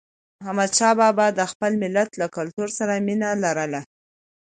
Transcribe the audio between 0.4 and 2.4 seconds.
احمدشاه بابا د خپل ملت له